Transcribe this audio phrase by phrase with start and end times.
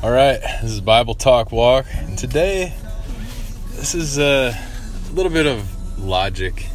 [0.00, 2.72] All right, this is Bible Talk Walk, and today
[3.70, 4.56] this is a
[5.12, 6.68] little bit of logic,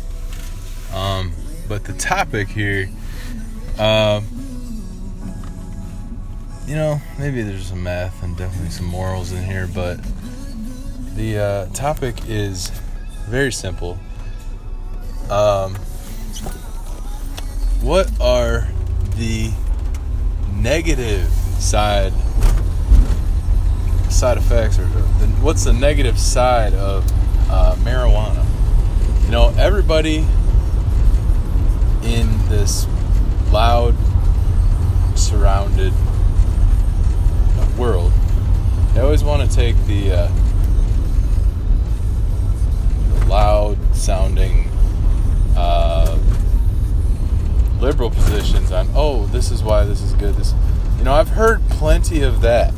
[0.94, 1.32] um,
[1.70, 2.90] but the topic here,
[3.80, 4.26] um,
[6.68, 10.02] you know, maybe there's some math and definitely some morals in here, but
[11.16, 12.72] the uh, topic is
[13.30, 13.98] very simple.
[15.30, 15.76] Um,
[17.80, 18.68] what are
[19.16, 19.50] the
[20.52, 21.30] negative
[21.60, 22.12] side
[24.14, 27.06] side effects or the, what's the negative side of
[27.50, 28.46] uh, marijuana?
[29.26, 30.26] You know, everybody
[32.04, 32.86] in this
[33.52, 33.96] loud,
[35.16, 35.94] surrounded
[37.78, 38.12] world,
[38.94, 40.32] they always want to take the, uh,
[43.10, 44.70] the loud sounding
[45.58, 46.20] uh,
[47.80, 50.36] liberal positions on, oh, this is why this is good.
[50.36, 50.54] This,
[50.98, 52.74] you know, I've heard plenty of that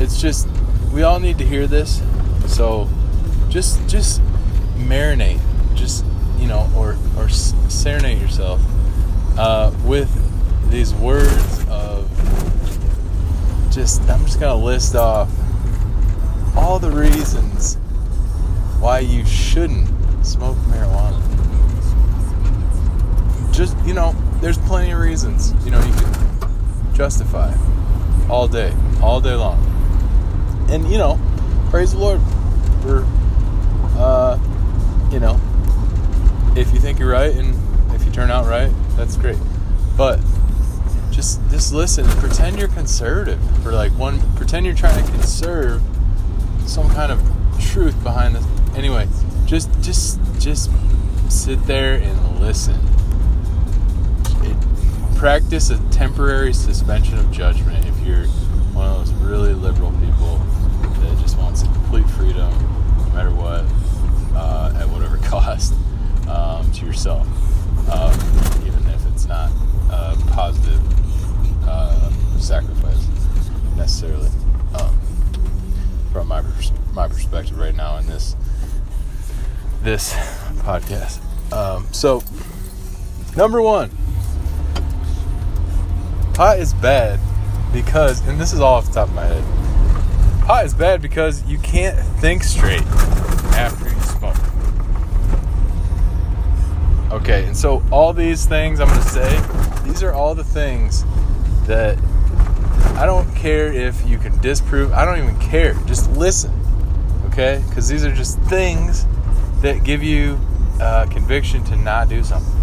[0.00, 0.48] it's just
[0.92, 2.02] we all need to hear this.
[2.46, 2.88] So
[3.48, 4.22] just just
[4.76, 5.40] marinate,
[5.74, 6.04] just
[6.38, 8.60] you know, or or serenade yourself
[9.38, 10.10] uh, with
[10.70, 12.08] these words of
[13.70, 14.00] just.
[14.02, 15.30] I'm just gonna list off
[16.56, 17.76] all the reasons
[18.80, 19.88] why you shouldn't
[20.24, 21.16] smoke marijuana.
[23.52, 25.52] Just you know, there's plenty of reasons.
[25.64, 27.54] You know, you can justify
[28.28, 29.67] all day, all day long
[30.68, 31.18] and you know,
[31.70, 32.20] praise the Lord
[32.82, 33.04] for,
[33.98, 34.38] uh,
[35.10, 35.40] you know,
[36.56, 37.54] if you think you're right and
[37.94, 39.38] if you turn out right, that's great.
[39.96, 40.20] But
[41.10, 42.06] just just listen.
[42.06, 44.20] Pretend you're conservative for like one.
[44.36, 45.82] Pretend you're trying to conserve
[46.66, 47.20] some kind of
[47.60, 48.44] truth behind this.
[48.76, 49.08] Anyway,
[49.46, 50.70] just just just
[51.28, 52.76] sit there and listen.
[54.42, 58.26] It, practice a temporary suspension of judgment if you're
[58.72, 59.90] one of those really liberal
[62.28, 62.52] freedom,
[62.98, 63.64] no matter what,
[64.36, 65.72] uh, at whatever cost
[66.28, 67.26] um, to yourself,
[67.90, 68.12] um,
[68.66, 69.50] even if it's not
[69.90, 70.78] a positive
[71.66, 73.06] uh, sacrifice
[73.76, 74.28] necessarily.
[74.74, 74.98] Um,
[76.12, 78.36] from my pers- my perspective right now in this
[79.82, 80.12] this
[80.64, 81.20] podcast.
[81.50, 82.22] Um, so,
[83.36, 83.90] number one,
[86.34, 87.20] pot is bad
[87.72, 89.57] because, and this is all off the top of my head
[90.48, 92.80] Pot is bad because you can't think straight
[93.52, 94.34] after you smoke.
[97.12, 99.28] Okay, and so all these things I'm to say,
[99.84, 101.04] these are all the things
[101.66, 101.98] that
[102.96, 104.90] I don't care if you can disprove.
[104.92, 105.74] I don't even care.
[105.84, 106.50] Just listen,
[107.26, 107.62] okay?
[107.68, 109.04] Because these are just things
[109.60, 110.40] that give you
[110.80, 112.58] uh, conviction to not do something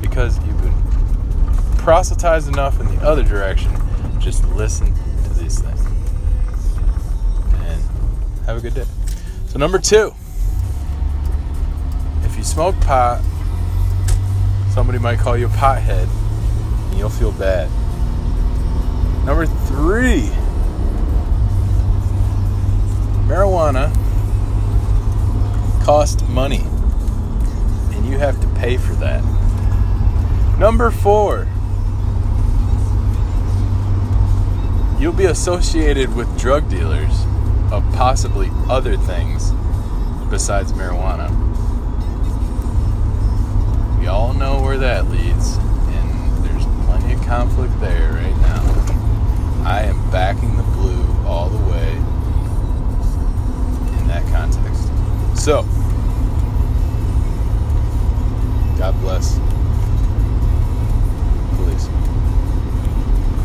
[0.00, 3.70] because you've been proselytized enough in the other direction.
[4.20, 4.94] Just listen
[8.50, 8.86] Have a good day.
[9.46, 10.12] So, number two,
[12.24, 13.22] if you smoke pot,
[14.74, 16.08] somebody might call you a pothead
[16.88, 17.70] and you'll feel bad.
[19.24, 20.30] Number three,
[23.28, 23.94] marijuana
[25.84, 26.64] costs money
[27.94, 29.22] and you have to pay for that.
[30.58, 31.46] Number four,
[34.98, 37.29] you'll be associated with drug dealers
[37.72, 39.52] of possibly other things
[40.30, 41.28] besides marijuana.
[43.98, 49.64] We all know where that leads, and there's plenty of conflict there right now.
[49.64, 51.90] I am backing the blue all the way
[53.98, 54.88] in that context.
[55.40, 55.62] So,
[58.78, 59.38] God bless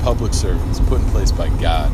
[0.06, 1.92] public servants put in place by God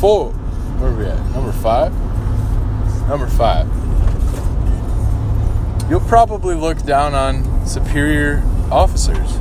[0.00, 0.32] four.
[0.32, 1.18] Where are we at?
[1.32, 1.92] Number five?
[3.06, 3.68] Number five.
[5.90, 9.36] You'll probably look down on superior officers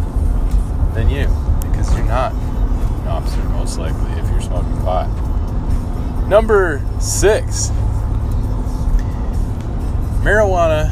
[0.94, 1.28] than you
[1.62, 5.08] because you're not an officer, most likely, if you're smoking pot.
[6.28, 7.70] Number six,
[10.24, 10.90] marijuana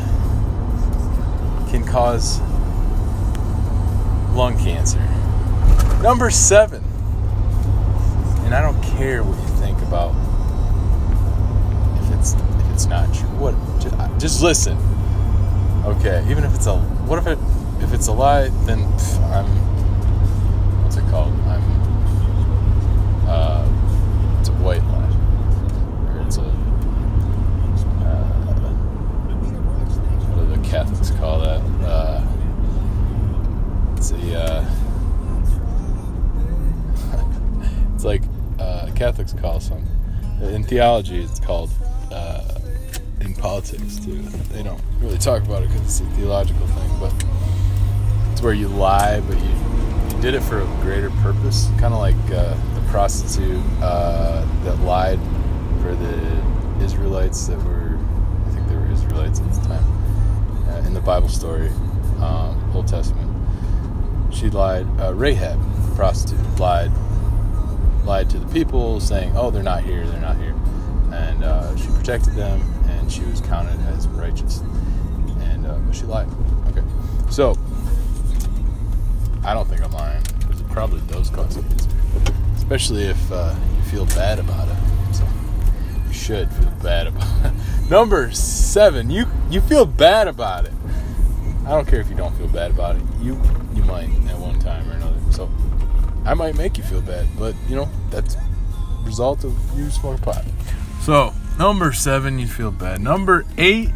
[1.70, 2.40] can cause
[4.34, 5.00] lung cancer.
[6.02, 6.84] Number seven,
[8.46, 9.47] and I don't care what
[9.88, 10.12] about
[12.04, 13.28] if it's if it's not true.
[13.40, 13.56] What?
[13.80, 14.78] Just, just listen.
[15.86, 17.40] Okay, even if it's a what if it
[17.82, 19.67] if it's a lie, then pff, I'm
[38.98, 39.86] Catholics call some.
[40.42, 41.70] In theology, it's called.
[42.12, 42.58] Uh,
[43.22, 44.22] in politics too.
[44.54, 47.14] They don't really talk about it because it's a theological thing, but
[48.32, 51.68] it's where you lie, but you, you did it for a greater purpose.
[51.80, 55.20] Kind of like uh, the prostitute uh, that lied
[55.82, 57.98] for the Israelites that were,
[58.46, 61.70] I think they were Israelites at the time, uh, in the Bible story,
[62.20, 63.26] um, Old Testament.
[64.34, 65.60] She lied, uh, Rahab,
[65.90, 66.92] the prostitute, lied,
[68.08, 70.56] lied to the people, saying, "Oh, they're not here, they're not here,"
[71.12, 74.62] and uh, she protected them, and she was counted as righteous.
[75.42, 76.28] And uh, she lied.
[76.70, 76.84] Okay,
[77.30, 77.58] so
[79.44, 81.90] I don't think I'm lying because it probably does cause cancer,
[82.56, 85.14] especially if uh, you feel bad about it.
[85.14, 85.28] So
[86.08, 87.54] you should feel bad about it.
[87.90, 90.74] Number seven, you you feel bad about it.
[91.66, 93.02] I don't care if you don't feel bad about it.
[93.22, 93.40] You
[93.76, 95.20] you might at one time or another.
[95.32, 95.50] So
[96.28, 98.36] I might make you feel bad, but you know that's
[99.04, 100.44] result of you smoking pot.
[101.02, 103.00] So number seven, you feel bad.
[103.00, 103.92] Number eight,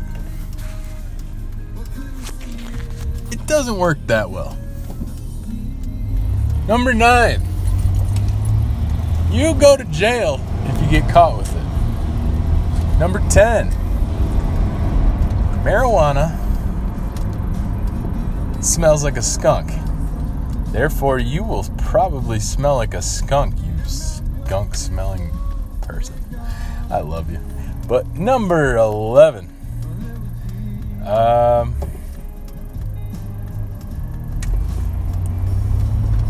[3.32, 4.58] it doesn't work that well.
[6.70, 7.42] Number nine,
[9.30, 12.98] you go to jail if you get caught with it.
[12.98, 13.72] Number 10,
[15.66, 16.38] marijuana
[18.64, 19.81] smells like a skunk.
[20.72, 25.30] Therefore, you will probably smell like a skunk, you skunk smelling
[25.82, 26.16] person.
[26.90, 27.40] I love you.
[27.88, 29.50] But number 11,
[31.06, 31.76] um,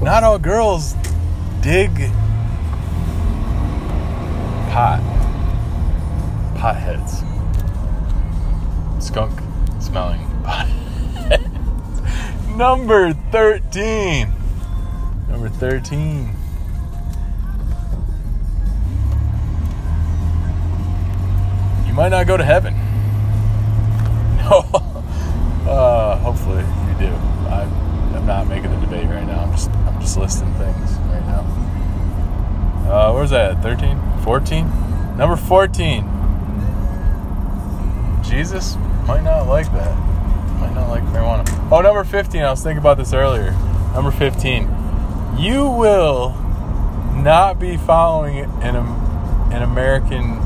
[0.02, 0.96] not all girls
[1.62, 1.92] dig
[4.72, 5.02] pot.
[6.56, 7.22] Potheads.
[9.02, 9.40] Skunk
[9.80, 10.81] smelling potheads.
[12.58, 14.32] Number 13.
[15.30, 16.36] Number 13.
[21.88, 22.76] You might not go to heaven.
[24.52, 24.60] No.
[25.66, 27.14] Uh, hopefully you do.
[27.48, 27.62] I,
[28.16, 29.44] I'm not making the debate right now.
[29.46, 31.42] I'm just I'm just listing things right now.
[32.92, 33.62] Uh, where's that?
[33.64, 33.98] 13?
[34.24, 34.66] 14?
[35.16, 36.04] Number 14.
[38.24, 38.76] Jesus
[39.08, 40.11] might not like that.
[40.74, 41.72] Not like marijuana.
[41.72, 42.42] Oh, number 15.
[42.42, 43.52] I was thinking about this earlier.
[43.94, 44.70] Number 15.
[45.38, 46.32] You will
[47.16, 50.38] not be following an, an American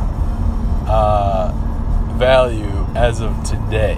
[0.88, 1.52] uh,
[2.16, 3.98] value as of today.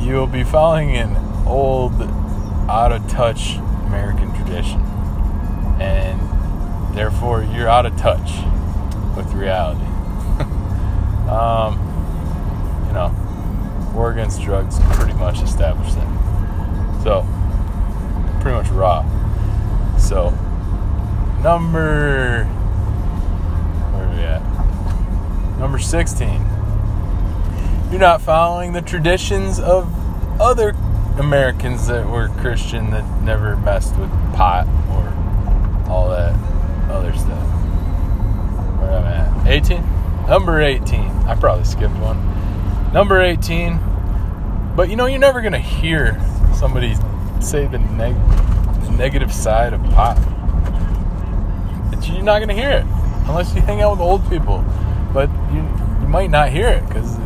[0.00, 1.16] You will be following an
[1.46, 2.00] old,
[2.68, 3.56] out of touch
[3.86, 4.80] American tradition.
[5.80, 8.32] And therefore, you're out of touch
[9.16, 9.80] with reality.
[11.28, 11.91] um,
[13.92, 17.02] war against drugs pretty much established that.
[17.02, 17.26] So,
[18.40, 19.02] pretty much raw.
[19.98, 20.30] So,
[21.42, 22.44] number.
[23.92, 25.58] Where are we at?
[25.58, 26.52] Number 16
[27.92, 29.86] you're not following the traditions of
[30.40, 30.70] other
[31.18, 36.32] Americans that were Christian that never messed with pot or all that
[36.90, 37.46] other stuff.
[38.80, 39.46] Where am I at?
[39.46, 40.26] 18?
[40.26, 41.00] Number 18.
[41.00, 42.16] I probably skipped one.
[42.92, 43.80] Number 18.
[44.76, 46.20] But you know, you're never going to hear
[46.54, 46.94] somebody
[47.40, 48.14] say the, neg-
[48.84, 50.18] the negative side of pot.
[52.04, 52.84] You're not going to hear it
[53.28, 54.64] unless you hang out with old people.
[55.12, 55.60] But you,
[56.00, 57.16] you might not hear it because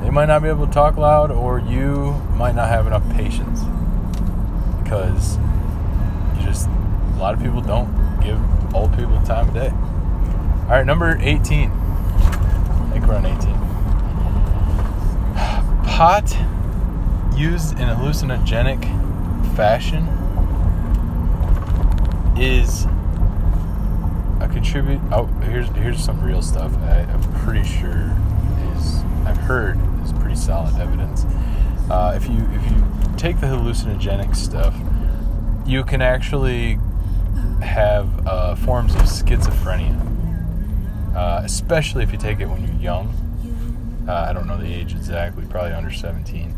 [0.00, 3.60] they might not be able to talk loud, or you might not have enough patience
[4.82, 5.38] because
[6.38, 7.88] you just a lot of people don't
[8.20, 8.38] give
[8.74, 9.70] old people time of day.
[10.64, 11.70] All right, number 18.
[11.70, 13.63] I think we're on 18.
[15.94, 16.28] Pot
[17.36, 18.82] used in a hallucinogenic
[19.54, 20.08] fashion
[22.36, 22.86] is
[24.40, 25.00] a contribute.
[25.12, 26.76] Oh, here's here's some real stuff.
[26.78, 28.12] I, I'm pretty sure
[28.76, 31.26] is I've heard is pretty solid evidence.
[31.88, 32.84] Uh, if you if you
[33.16, 34.74] take the hallucinogenic stuff,
[35.64, 36.80] you can actually
[37.62, 39.96] have uh, forms of schizophrenia,
[41.14, 43.14] uh, especially if you take it when you're young.
[44.06, 46.54] Uh, I don't know the age exactly, probably under 17.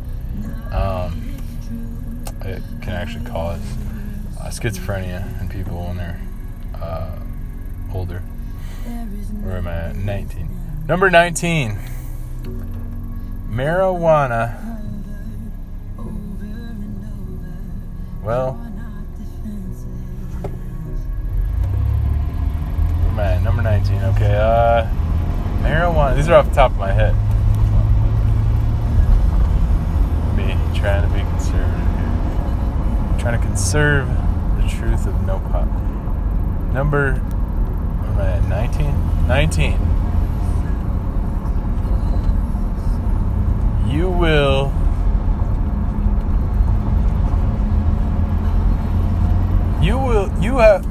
[0.73, 1.37] Um,
[2.43, 3.61] it can actually cause
[4.41, 6.21] uh, schizophrenia in people when they're
[6.75, 7.19] uh,
[7.95, 8.21] older.
[9.43, 9.97] Where am I at?
[9.97, 10.49] 19.
[10.87, 11.79] Number 19
[13.57, 14.63] marijuana.
[18.23, 18.55] Well,
[23.15, 24.03] man, number 19.
[24.03, 24.87] Okay, uh,
[25.63, 26.17] marijuana.
[26.17, 27.15] These are off the top of my head.
[30.37, 33.19] Me trying to be conservative here.
[33.19, 34.09] trying to conserve
[34.61, 35.67] the truth of no pop.
[36.73, 38.45] Number, what am I at?
[38.45, 39.27] 19?
[39.27, 39.97] 19.
[43.91, 44.73] You will.
[49.83, 50.31] You will.
[50.43, 50.85] You have.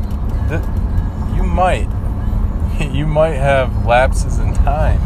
[1.35, 1.89] You might.
[2.91, 4.99] You might have lapses in time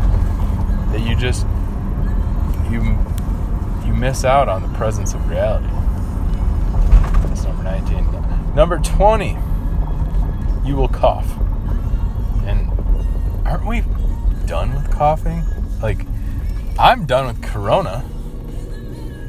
[0.91, 1.45] that you just
[2.71, 2.81] you
[3.99, 5.67] miss out on the presence of reality.
[7.27, 8.55] That's number 19.
[8.55, 9.37] Number 20,
[10.65, 11.29] you will cough.
[12.45, 12.69] And
[13.45, 13.83] aren't we
[14.45, 15.43] done with coughing?
[15.81, 16.05] Like,
[16.79, 18.05] I'm done with Corona.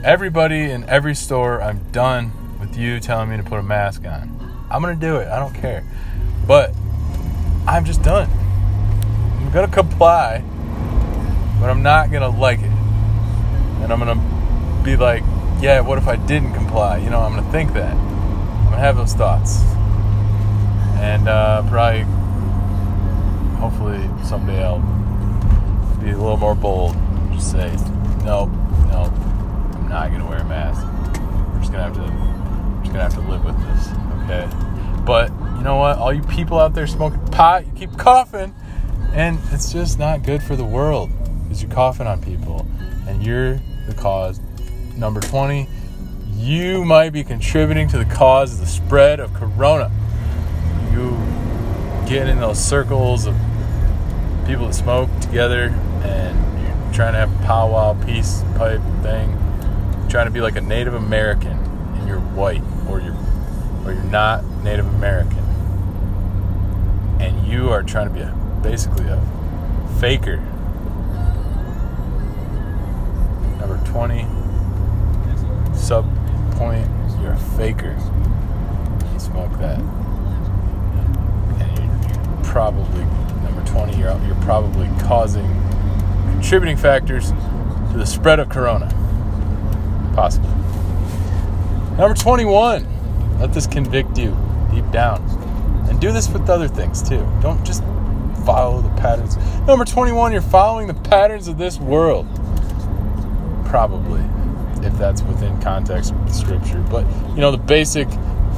[0.04, 4.36] Everybody in every store, I'm done with you telling me to put a mask on.
[4.70, 5.26] I'm gonna do it.
[5.26, 5.84] I don't care.
[6.46, 6.72] But
[7.66, 8.30] I'm just done.
[9.40, 10.44] I'm gonna comply,
[11.60, 12.70] but I'm not gonna like it.
[13.82, 14.39] And I'm gonna
[14.82, 15.22] be like,
[15.60, 16.98] yeah, what if I didn't comply?
[16.98, 17.94] You know, I'm gonna think that.
[17.94, 19.62] I'm gonna have those thoughts.
[21.00, 22.02] And uh, probably,
[23.58, 24.78] hopefully, someday I'll
[26.00, 26.96] be a little more bold.
[27.32, 27.70] Just say,
[28.24, 28.50] nope,
[28.88, 29.12] nope,
[29.74, 30.82] I'm not gonna wear a mask.
[31.52, 33.88] We're just gonna have to, just gonna have to live with this,
[34.24, 34.48] okay?
[35.04, 35.98] But you know what?
[35.98, 38.54] All you people out there smoking pot, you keep coughing,
[39.12, 41.10] and it's just not good for the world
[41.42, 42.66] because you're coughing on people,
[43.06, 44.40] and you're the cause.
[45.00, 45.66] Number 20,
[46.36, 49.90] you might be contributing to the cause of the spread of corona.
[50.92, 51.16] You
[52.06, 53.34] get in those circles of
[54.46, 55.68] people that smoke together
[56.04, 59.32] and you're trying to have a powwow peace pipe thing,
[60.10, 63.16] trying to be like a Native American and you're white or you're
[63.86, 65.38] or you're not Native American.
[67.20, 69.18] And you are trying to be a, basically a
[69.98, 70.36] faker.
[73.56, 74.26] Number 20,
[75.90, 76.06] sub
[76.52, 76.88] point,
[77.20, 77.98] you're a faker.
[79.12, 79.80] You smoke that.
[81.58, 83.02] And you're, you're probably,
[83.42, 85.48] number 20, you're, you're probably causing
[86.34, 87.30] contributing factors
[87.90, 88.86] to the spread of corona.
[90.14, 90.48] Possibly.
[91.96, 94.38] Number 21, let this convict you
[94.72, 95.20] deep down.
[95.90, 97.28] And do this with other things too.
[97.42, 97.82] Don't just
[98.46, 99.36] follow the patterns.
[99.66, 102.28] Number 21, you're following the patterns of this world.
[103.64, 104.22] Probably,
[104.84, 106.84] if that's within context the scripture.
[106.90, 108.08] But, you know, the basic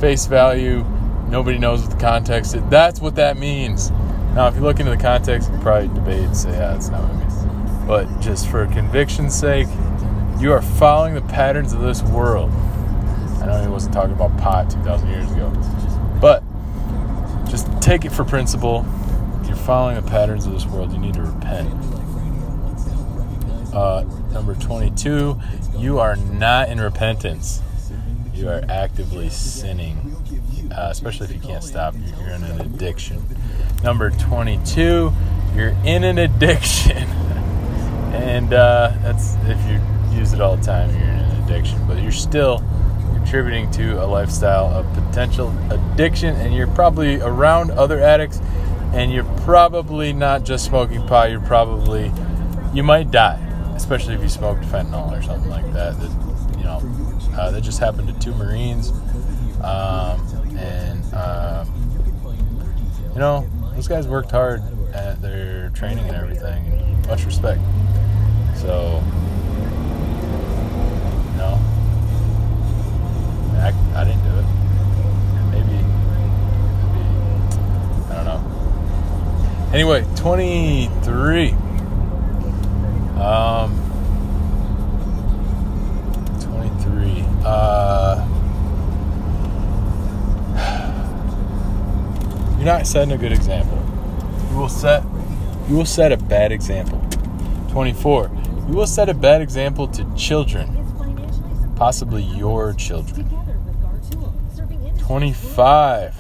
[0.01, 0.85] face value,
[1.29, 2.63] nobody knows what the context is.
[2.69, 3.91] That's what that means.
[4.35, 7.03] Now, if you look into the context, you probably debate and say, yeah, that's not
[7.03, 7.87] what it means.
[7.87, 9.69] But just for conviction's sake,
[10.39, 12.51] you are following the patterns of this world.
[13.43, 15.51] I know he wasn't talking about pot 2,000 years ago.
[16.21, 16.43] But
[17.49, 18.87] just take it for principle.
[19.47, 20.93] You're following the patterns of this world.
[20.93, 21.69] You need to repent.
[23.75, 25.39] Uh, number 22,
[25.83, 27.61] you are not in repentance.
[28.33, 30.17] You are actively sinning,
[30.71, 31.95] uh, especially if you can't stop.
[32.21, 33.21] You're in an addiction.
[33.83, 35.13] Number 22,
[35.57, 36.97] you're in an addiction.
[38.13, 39.81] and uh, that's if you
[40.17, 41.85] use it all the time, you're in an addiction.
[41.89, 42.63] But you're still
[43.15, 48.39] contributing to a lifestyle of potential addiction, and you're probably around other addicts,
[48.93, 51.33] and you're probably not just smoking pot.
[51.33, 52.13] You're probably
[52.73, 53.52] you might die,
[53.83, 55.99] especially if you smoked fentanyl or something like that.
[55.99, 56.81] That you know
[57.37, 58.91] uh, that just happened to two Marines,
[59.61, 60.21] um,
[60.57, 61.65] and uh,
[63.13, 64.63] you know those guys worked hard
[64.95, 67.61] at their training and everything, and much respect.
[68.55, 69.03] So
[71.37, 71.59] no.
[73.59, 74.47] I, I didn't do it.
[75.51, 75.83] Maybe,
[76.89, 77.05] maybe,
[78.11, 79.71] I don't know.
[79.73, 81.72] Anyway, 23.
[83.23, 83.73] Um,
[86.41, 87.25] 23.
[87.45, 88.27] Uh,
[92.57, 93.79] you're not setting a good example.
[94.51, 95.03] You will set,
[95.69, 97.01] you will set a bad example.
[97.71, 98.31] 24.
[98.69, 100.83] You will set a bad example to children
[101.83, 103.29] possibly your children.
[105.01, 106.15] 25.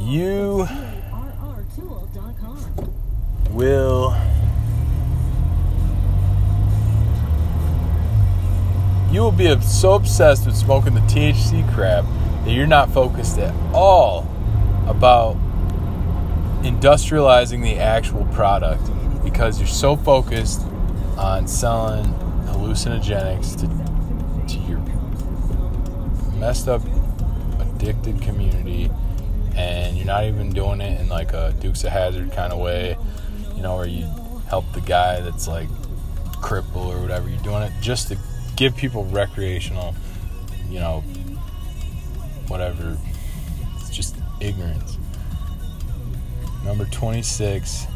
[0.00, 0.66] You
[3.52, 4.16] will
[9.12, 12.04] you will be so obsessed with smoking the THC crap
[12.44, 14.26] that you're not focused at all
[14.86, 15.36] about
[16.62, 18.82] industrializing the actual product
[19.22, 20.62] because you're so focused
[21.18, 22.06] on selling
[22.46, 24.78] hallucinogenics to, to your
[26.38, 26.80] messed up,
[27.60, 28.90] addicted community,
[29.54, 32.96] and you're not even doing it in like a Dukes of Hazzard kind of way,
[33.62, 34.06] know, where you
[34.48, 35.68] help the guy that's like
[36.42, 37.28] cripple or whatever.
[37.28, 38.18] You're doing it just to
[38.56, 39.94] give people recreational,
[40.68, 41.00] you know,
[42.48, 42.98] whatever.
[43.76, 44.98] It's just ignorance.
[46.64, 47.86] Number 26.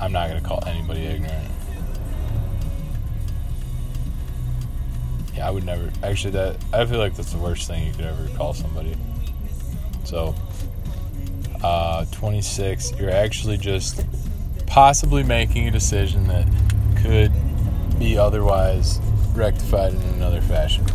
[0.00, 1.50] I'm not going to call anybody ignorant.
[5.34, 5.90] Yeah, I would never.
[6.02, 8.96] Actually, that I feel like that's the worst thing you could ever call somebody.
[10.04, 10.34] So,
[11.62, 12.92] uh, 26.
[12.98, 14.04] You're actually just
[14.74, 16.44] possibly making a decision that
[17.00, 17.30] could
[17.96, 19.00] be otherwise
[19.32, 20.84] rectified in another fashion.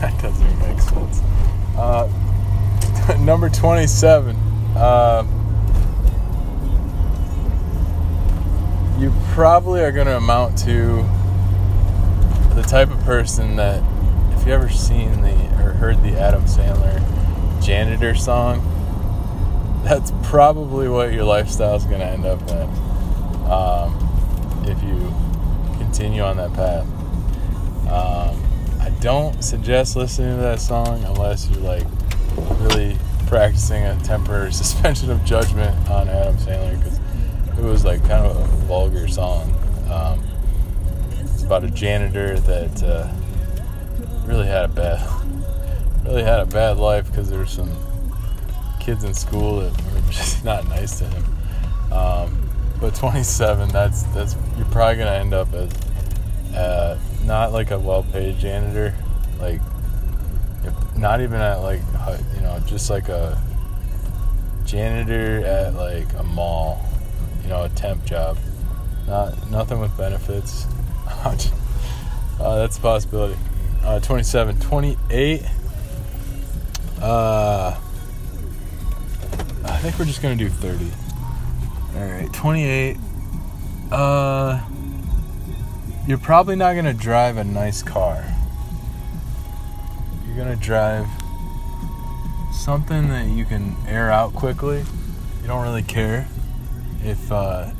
[0.00, 1.20] that doesn't make sense.
[1.76, 2.08] Uh,
[3.20, 4.34] number 27.
[4.74, 5.22] Uh,
[8.98, 11.04] you probably are going to amount to
[12.54, 13.82] the type of person that,
[14.38, 17.02] if you ever seen the or heard the Adam Sandler
[17.62, 18.72] janitor song,
[19.86, 22.68] that's probably what your lifestyle is going to end up in
[23.48, 23.94] um,
[24.66, 25.14] if you
[25.78, 26.84] continue on that path.
[27.88, 28.42] Um,
[28.80, 31.86] I don't suggest listening to that song unless you're like
[32.62, 36.98] really practicing a temporary suspension of judgment on Adam Sandler because
[37.56, 39.54] it was like kind of a vulgar song.
[39.88, 40.20] Um,
[41.20, 43.08] it's about a janitor that uh,
[44.26, 45.08] really had a bad,
[46.04, 47.70] really had a bad life because there's some
[48.86, 51.24] kids in school that were just not nice to him.
[51.92, 52.48] Um,
[52.80, 55.70] but 27, that's that's you're probably gonna end up as
[56.54, 58.94] uh, not like a well-paid janitor,
[59.38, 59.60] like
[60.96, 61.80] not even at like
[62.34, 63.38] you know just like a
[64.64, 66.86] janitor at like a mall
[67.46, 68.36] you know, a temp job.
[69.06, 70.66] Not nothing with benefits.
[71.06, 73.38] uh, that's a possibility.
[73.84, 75.42] Uh, 27, 28.
[77.00, 77.55] Uh,
[79.86, 80.90] think we're just gonna do 30.
[81.94, 82.96] All right, 28.
[83.92, 84.60] Uh,
[86.08, 88.24] you're probably not gonna drive a nice car.
[90.26, 91.06] You're gonna drive
[92.52, 94.78] something that you can air out quickly.
[95.40, 96.26] You don't really care
[97.04, 97.70] if uh,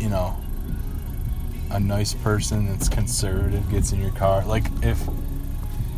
[0.00, 0.38] you know
[1.70, 5.04] a nice person that's conservative gets in your car like if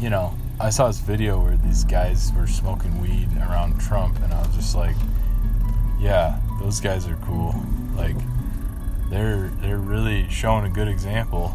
[0.00, 4.32] you know i saw this video where these guys were smoking weed around trump and
[4.32, 4.96] i was just like
[5.98, 7.54] yeah those guys are cool.
[7.96, 8.16] Like
[9.10, 11.54] they're they're really showing a good example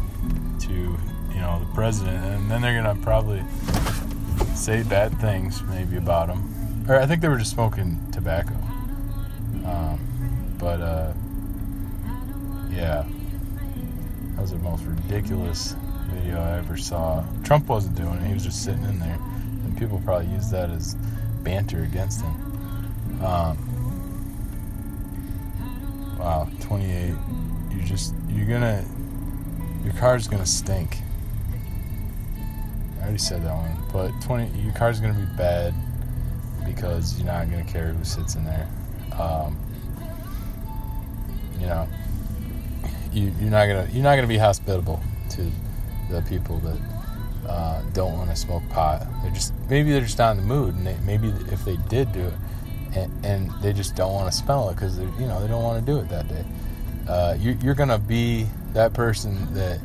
[0.60, 2.24] to you know the president.
[2.24, 3.42] And then they're gonna probably
[4.54, 6.42] say bad things maybe about him.
[6.88, 8.54] Or i think they were just smoking tobacco.
[9.64, 9.98] Um,
[10.58, 11.12] but uh,
[12.70, 13.04] yeah,
[14.34, 15.74] that was the most ridiculous
[16.08, 17.24] video I ever saw.
[17.44, 19.18] Trump wasn't doing it; he was just sitting in there,
[19.64, 20.94] and people probably used that as
[21.42, 23.24] banter against him.
[23.24, 23.73] Um,
[26.24, 27.14] wow, 28.
[27.70, 28.82] You just you're gonna
[29.84, 30.96] your car's gonna stink.
[32.98, 35.74] I already said that one, but 20 your car's gonna be bad
[36.64, 38.66] because you're not gonna care who sits in there.
[39.18, 39.58] Um,
[41.60, 41.86] you know,
[43.12, 45.50] you, you're not gonna you're not gonna be hospitable to
[46.10, 46.78] the people that
[47.46, 49.06] uh, don't want to smoke pot.
[49.22, 52.12] They're just maybe they're just not in the mood, and they, maybe if they did
[52.12, 52.34] do it,
[52.94, 55.84] and, and they just don't want to smell it because you know they don't want
[55.84, 56.44] to do it that day.
[57.08, 59.80] Uh, you, you're gonna be that person that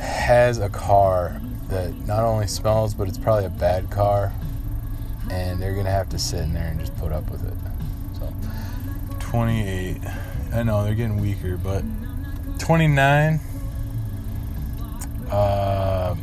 [0.00, 4.32] has a car that not only smells, but it's probably a bad car,
[5.30, 7.54] and they're gonna have to sit in there and just put up with it.
[8.18, 8.32] So,
[9.18, 9.98] 28.
[10.52, 11.82] I know they're getting weaker, but
[12.58, 13.40] 29.
[15.30, 16.14] Uh,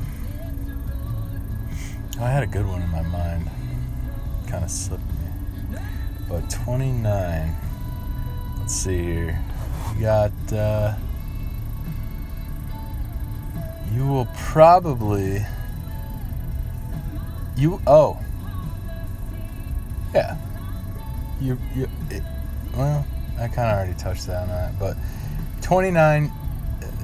[2.20, 3.50] I had a good one in my mind.
[4.48, 5.04] Kind of slipped.
[6.32, 7.56] But 29.
[8.58, 9.40] Let's see here.
[9.96, 10.54] You got.
[10.54, 10.96] Uh,
[13.94, 15.46] you will probably.
[17.58, 17.82] You.
[17.86, 18.18] Oh.
[20.14, 20.38] Yeah.
[21.42, 21.58] You.
[21.76, 22.24] you it,
[22.78, 23.06] well.
[23.38, 24.96] I kind of already touched that on that, but
[25.64, 26.32] 29.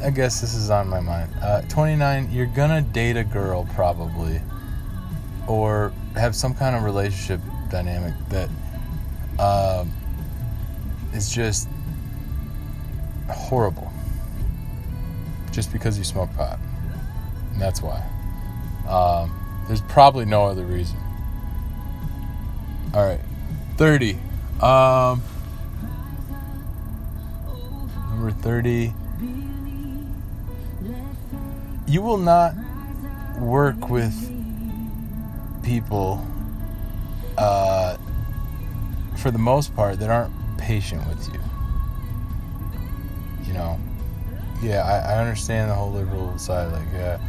[0.04, 1.34] I guess this is on my mind.
[1.42, 2.32] Uh, 29.
[2.32, 4.40] You're gonna date a girl probably,
[5.48, 8.50] or have some kind of relationship dynamic that
[9.39, 9.86] uh,
[11.13, 11.67] is just
[13.30, 13.91] horrible.
[15.52, 16.60] Just because you smoke pot,
[17.54, 18.04] and that's why.
[18.88, 19.34] Um,
[19.67, 20.97] there's probably no other reason.
[22.93, 23.19] All right,
[23.78, 24.17] 30.
[24.62, 25.21] Um,
[28.12, 28.93] number 30
[31.88, 32.54] you will not
[33.39, 34.13] work with
[35.63, 36.26] people
[37.38, 37.95] uh,
[39.17, 41.39] for the most part that aren't patient with you
[43.45, 43.80] you know
[44.62, 47.19] yeah I, I understand the whole liberal side like yeah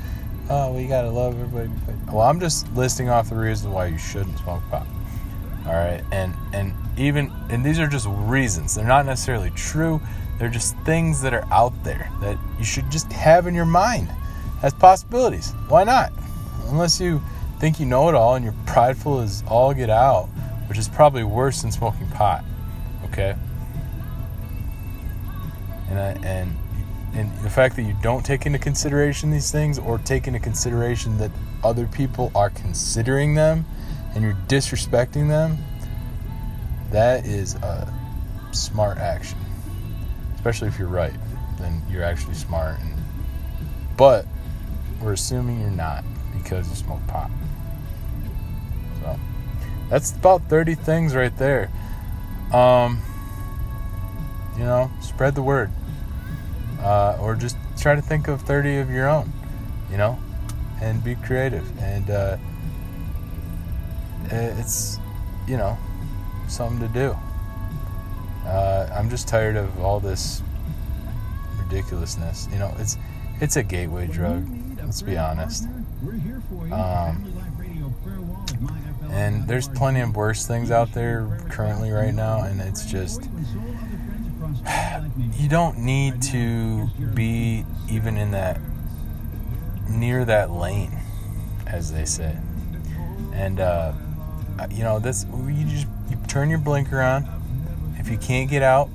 [0.51, 1.71] oh, we gotta love everybody.
[2.07, 4.87] Well, I'm just listing off the reasons why you shouldn't smoke pot.
[5.67, 8.75] All right, and and even and these are just reasons.
[8.75, 10.01] They're not necessarily true.
[10.39, 14.09] They're just things that are out there that you should just have in your mind
[14.63, 15.53] as possibilities.
[15.69, 16.13] Why not?
[16.69, 17.21] Unless you
[17.59, 20.29] think you know it all and you're prideful as all get out,
[20.69, 22.45] which is probably worse than smoking pot.
[23.05, 23.35] Okay.
[25.89, 26.57] And I, and
[27.15, 31.17] and the fact that you don't take into consideration these things or take into consideration
[31.19, 31.31] that
[31.65, 33.65] other people are considering them
[34.15, 35.59] and you're disrespecting them,
[36.91, 37.93] that is a
[38.53, 39.39] smart action.
[40.35, 41.15] Especially if you're right,
[41.59, 42.79] then you're actually smart.
[42.81, 42.95] And,
[43.97, 44.27] but
[45.01, 46.05] we're assuming you're not
[46.37, 47.31] because you smoke pot.
[49.91, 51.71] That's about 30 things right there.
[52.53, 53.01] Um,
[54.57, 55.71] you know, spread the word
[56.81, 59.33] uh, or just try to think of 30 of your own,
[59.91, 60.19] you know,
[60.81, 61.67] and be creative.
[61.81, 62.37] And uh,
[64.31, 64.99] it's,
[65.47, 65.79] you know,
[66.49, 67.17] something to do.
[68.47, 70.43] Uh, I'm just tired of all this
[71.63, 72.49] ridiculousness.
[72.51, 72.97] You know, it's
[73.41, 74.49] it's a gateway drug.
[74.83, 75.65] Let's be honest.
[76.73, 77.28] Um,
[79.11, 83.29] and there's plenty of worse things out there currently right now, and it's just
[85.35, 88.61] you don't need to be even in that
[89.89, 90.93] near that lane,
[91.67, 92.37] as they say.
[93.33, 93.93] And uh,
[94.71, 97.27] you know, this you just you turn your blinker on.
[97.99, 98.89] If you can't get out,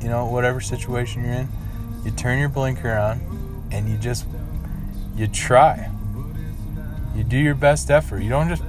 [0.00, 1.48] you know, whatever situation you're in,
[2.04, 3.20] you turn your blinker on,
[3.70, 4.26] and you just
[5.16, 5.90] you try.
[7.14, 8.20] You do your best effort.
[8.20, 8.62] You don't just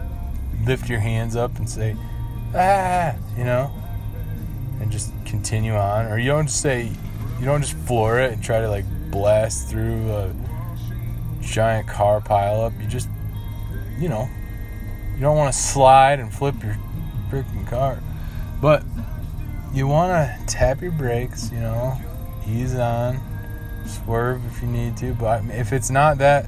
[0.65, 1.95] lift your hands up and say,
[2.55, 3.71] ah, you know,
[4.81, 6.07] and just continue on.
[6.07, 6.91] Or you don't just say,
[7.39, 10.33] you don't just floor it and try to like blast through a
[11.41, 12.79] giant car pileup.
[12.81, 13.09] You just,
[13.97, 14.29] you know,
[15.15, 16.77] you don't want to slide and flip your
[17.29, 17.99] freaking car.
[18.61, 18.83] But
[19.73, 21.97] you want to tap your brakes, you know,
[22.47, 23.19] ease on,
[23.85, 25.13] swerve if you need to.
[25.13, 26.47] But if it's not that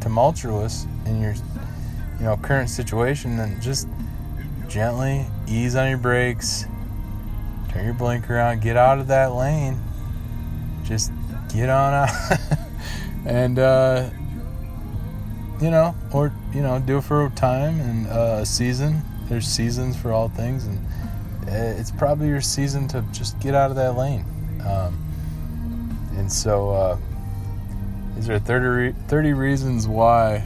[0.00, 1.34] tumultuous in your,
[2.18, 3.88] you know, current situation, then just
[4.68, 6.64] gently ease on your brakes,
[7.70, 9.78] turn your blinker on, get out of that lane.
[10.84, 11.12] Just
[11.52, 12.38] get on out.
[13.26, 14.10] and, uh,
[15.60, 19.02] you know, or, you know, do it for a time and uh, a season.
[19.28, 20.66] There's seasons for all things.
[20.66, 20.78] And
[21.48, 24.24] uh, it's probably your season to just get out of that lane.
[24.64, 24.98] Um,
[26.16, 26.98] and so, uh,
[28.14, 30.44] these are 30, re- 30 reasons why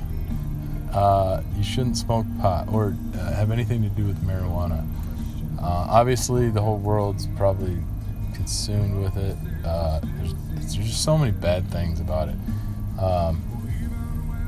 [0.93, 4.87] uh, you shouldn't smoke pot or uh, have anything to do with marijuana.
[5.61, 7.77] Uh, obviously, the whole world's probably
[8.35, 9.37] consumed with it.
[9.65, 12.37] Uh, there's, there's, just so many bad things about it.
[13.01, 13.43] Um,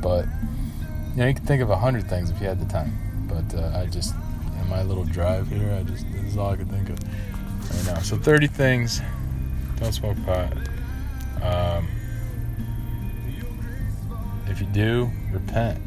[0.01, 0.27] but
[1.11, 2.93] you know, you can think of a hundred things if you had the time.
[3.29, 4.15] But uh, I just,
[4.61, 6.99] in my little drive here, I just this is all I could think of
[7.71, 8.01] right now.
[8.01, 9.01] So 30 things.
[9.79, 10.53] Don't smoke pot.
[11.43, 11.89] Um,
[14.47, 15.81] if you do, repent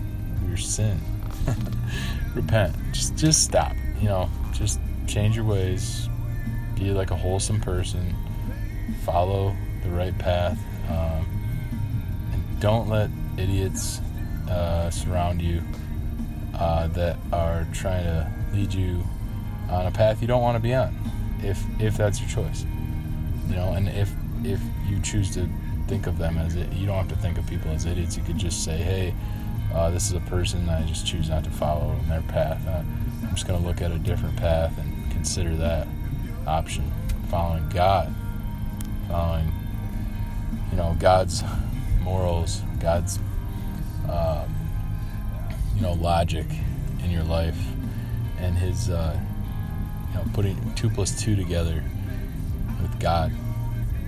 [0.47, 0.99] your sin.
[2.35, 2.75] repent.
[2.91, 3.73] Just just stop.
[3.99, 6.09] You know, just change your ways,
[6.75, 8.15] be like a wholesome person,
[9.03, 10.57] follow the right path,
[10.89, 11.25] um,
[12.31, 13.99] and don't let idiots
[14.49, 15.61] uh, surround you
[16.55, 19.03] uh, that are trying to lead you
[19.69, 20.95] on a path you don't want to be on,
[21.41, 22.65] if if that's your choice.
[23.47, 24.11] You know, and if
[24.43, 25.47] if you choose to
[25.87, 28.17] think of them as it, you don't have to think of people as idiots.
[28.17, 29.13] You could just say, hey.
[29.73, 32.65] Uh, this is a person I just choose not to follow in their path.
[32.67, 32.83] Uh,
[33.23, 35.87] I'm just going to look at a different path and consider that
[36.45, 36.91] option.
[37.29, 38.13] Following God,
[39.07, 39.51] following,
[40.69, 41.43] you know, God's
[42.01, 43.17] morals, God's,
[44.07, 44.53] um,
[45.75, 46.45] you know, logic
[47.03, 47.57] in your life,
[48.37, 49.19] and His, uh,
[50.09, 51.83] you know, putting two plus two together
[52.79, 53.31] with God,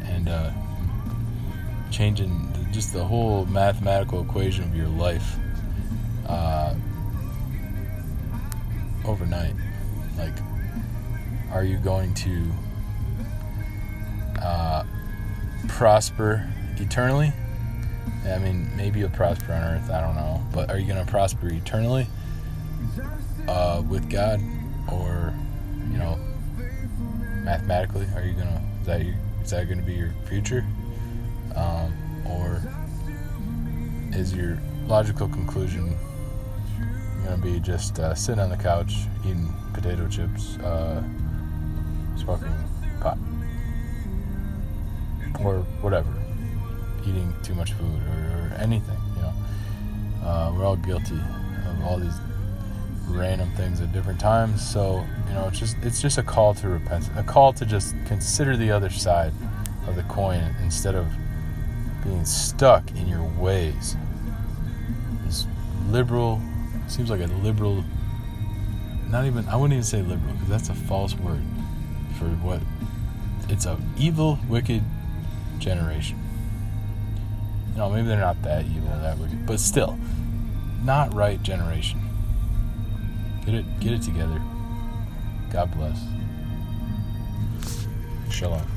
[0.03, 0.51] and uh,
[1.89, 5.37] changing just the whole mathematical equation of your life
[6.27, 6.75] uh,
[9.05, 9.53] overnight.
[10.17, 10.33] Like,
[11.51, 12.51] are you going to
[14.41, 14.83] uh,
[15.67, 17.31] prosper eternally?
[18.25, 20.41] I mean, maybe you'll prosper on earth, I don't know.
[20.51, 22.07] But are you going to prosper eternally
[23.47, 24.41] uh, with God?
[24.91, 25.33] Or,
[25.91, 26.17] you know,
[27.43, 30.65] mathematically, are you going to, is that, that going to be your future?
[31.55, 31.93] Um,
[32.27, 32.61] or
[34.13, 34.57] is your
[34.87, 35.95] logical conclusion
[37.27, 40.57] to be just uh, sitting on the couch eating potato chips?
[40.57, 41.03] Uh,
[42.17, 42.53] smoking
[42.99, 43.17] pot
[45.43, 46.09] or whatever,
[47.01, 49.33] eating too much food or, or anything, you know.
[50.23, 51.19] Uh, we're all guilty
[51.67, 52.15] of all these
[53.07, 54.65] random things at different times.
[54.67, 57.95] So you know, it's just it's just a call to repentance, a call to just
[58.05, 59.33] consider the other side
[59.87, 61.07] of the coin instead of
[62.03, 63.95] being stuck in your ways.
[65.25, 65.45] This
[65.89, 66.41] liberal
[66.87, 67.83] seems like a liberal.
[69.09, 71.43] Not even I wouldn't even say liberal because that's a false word
[72.17, 72.61] for what
[73.49, 74.83] it's a evil, wicked
[75.59, 76.17] generation.
[77.71, 79.97] You know, maybe they're not that evil, that wicked, but still,
[80.83, 81.99] not right generation.
[83.45, 84.41] Get it, get it together.
[85.51, 85.99] God bless.
[88.29, 88.74] Shalom.